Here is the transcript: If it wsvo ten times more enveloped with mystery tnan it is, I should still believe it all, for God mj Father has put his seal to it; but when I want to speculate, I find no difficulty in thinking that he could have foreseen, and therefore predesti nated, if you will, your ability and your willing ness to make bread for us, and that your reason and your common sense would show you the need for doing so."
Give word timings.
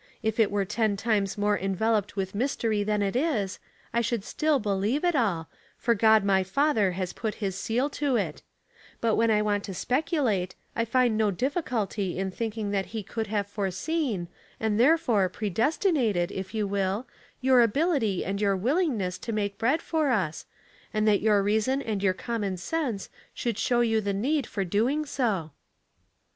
If 0.23 0.39
it 0.39 0.51
wsvo 0.51 0.65
ten 0.67 0.97
times 0.97 1.37
more 1.37 1.55
enveloped 1.55 2.15
with 2.15 2.33
mystery 2.33 2.83
tnan 2.83 3.03
it 3.03 3.15
is, 3.15 3.59
I 3.93 4.01
should 4.01 4.23
still 4.25 4.57
believe 4.57 5.03
it 5.03 5.15
all, 5.15 5.47
for 5.77 5.93
God 5.93 6.25
mj 6.25 6.43
Father 6.47 6.91
has 6.93 7.13
put 7.13 7.35
his 7.35 7.55
seal 7.55 7.87
to 8.01 8.15
it; 8.15 8.41
but 8.99 9.15
when 9.15 9.29
I 9.29 9.43
want 9.43 9.63
to 9.65 9.75
speculate, 9.75 10.55
I 10.75 10.85
find 10.85 11.15
no 11.15 11.29
difficulty 11.29 12.17
in 12.17 12.31
thinking 12.31 12.71
that 12.71 12.87
he 12.97 13.03
could 13.03 13.27
have 13.27 13.45
foreseen, 13.45 14.27
and 14.59 14.79
therefore 14.79 15.29
predesti 15.29 15.91
nated, 15.91 16.31
if 16.31 16.55
you 16.55 16.65
will, 16.65 17.05
your 17.39 17.61
ability 17.61 18.25
and 18.25 18.41
your 18.41 18.55
willing 18.55 18.97
ness 18.97 19.19
to 19.19 19.31
make 19.31 19.59
bread 19.59 19.83
for 19.83 20.09
us, 20.09 20.47
and 20.91 21.07
that 21.07 21.21
your 21.21 21.43
reason 21.43 21.79
and 21.79 22.01
your 22.01 22.15
common 22.15 22.57
sense 22.57 23.07
would 23.45 23.59
show 23.59 23.81
you 23.81 24.01
the 24.01 24.13
need 24.13 24.47
for 24.47 24.63
doing 24.63 25.05
so." 25.05 25.51